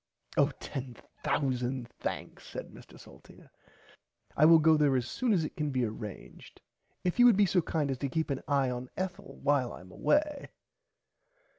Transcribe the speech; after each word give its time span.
Oh 0.35 0.49
ten 0.59 0.95
thousand 1.23 1.87
thanks 1.87 2.47
said 2.47 2.71
Mr 2.71 2.99
Salteena 2.99 3.51
I 4.35 4.45
will 4.45 4.57
go 4.57 4.75
there 4.75 4.95
as 4.95 5.07
soon 5.07 5.31
as 5.31 5.43
it 5.45 5.55
can 5.55 5.69
be 5.69 5.85
arranged 5.85 6.59
if 7.03 7.19
you 7.19 7.27
would 7.27 7.37
be 7.37 7.45
so 7.45 7.61
kind 7.61 7.91
as 7.91 7.99
to 7.99 8.09
keep 8.09 8.31
an 8.31 8.41
eye 8.47 8.71
on 8.71 8.89
Ethel 8.97 9.37
while 9.43 9.71
I 9.71 9.81
am 9.81 9.91
away. 9.91 10.49